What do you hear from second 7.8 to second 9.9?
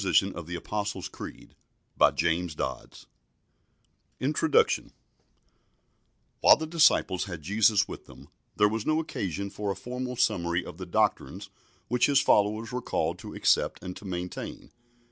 with them, there was no occasion for a